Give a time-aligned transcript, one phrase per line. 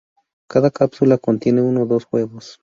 [0.49, 2.59] Cada cápsula contiene uno o dos huevos.